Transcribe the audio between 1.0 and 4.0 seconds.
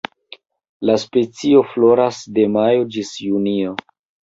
specio floras de majo ĝis junio.